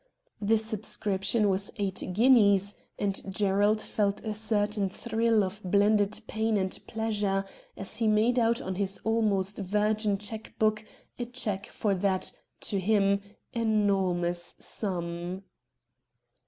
The 0.41 0.57
subscription 0.57 1.47
was 1.47 1.71
eight 1.77 2.01
guineas, 2.13 2.73
and 2.97 3.21
Gerald 3.31 3.83
felt 3.83 4.19
a 4.25 4.33
certain 4.33 4.89
thrill 4.89 5.43
of 5.43 5.61
blended 5.63 6.19
pain 6.25 6.57
and 6.57 6.75
pleasure 6.87 7.45
as 7.77 7.97
he 7.97 8.07
made 8.07 8.39
out 8.39 8.59
on 8.59 8.73
his 8.73 8.99
almost 9.03 9.59
virgin 9.59 10.17
cheque 10.17 10.57
book 10.57 10.83
a 11.19 11.25
cheque 11.25 11.67
for 11.67 11.93
that, 11.93 12.31
to 12.61 12.79
him, 12.79 13.21
enormous 13.53 14.55
sum. 14.57 15.43